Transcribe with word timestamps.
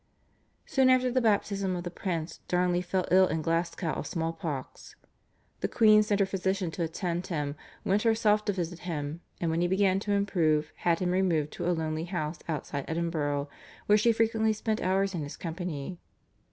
Soon 0.65 0.89
after 0.89 1.11
the 1.11 1.21
baptism 1.21 1.75
of 1.75 1.83
the 1.83 1.91
prince, 1.91 2.39
Darnley 2.47 2.81
fell 2.81 3.05
ill 3.11 3.27
in 3.27 3.43
Glasgow 3.43 3.91
of 3.91 4.07
small 4.07 4.33
pox. 4.33 4.95
The 5.59 5.67
queen 5.67 6.01
sent 6.01 6.19
her 6.19 6.25
physician 6.25 6.71
to 6.71 6.81
attend 6.81 7.27
him, 7.27 7.55
went 7.85 8.01
herself 8.01 8.43
to 8.45 8.51
visit 8.53 8.79
him, 8.79 9.21
and 9.39 9.51
when 9.51 9.61
he 9.61 9.67
began 9.67 9.99
to 9.99 10.13
improve 10.13 10.71
had 10.77 10.97
him 10.97 11.11
removed 11.11 11.51
to 11.53 11.69
a 11.69 11.71
lonely 11.71 12.05
house 12.05 12.39
outside 12.49 12.85
Edinburgh, 12.87 13.47
where 13.85 13.95
she 13.99 14.11
frequently 14.11 14.53
spent 14.53 14.81
hours 14.81 15.13
in 15.13 15.21
his 15.21 15.37
company. 15.37 15.99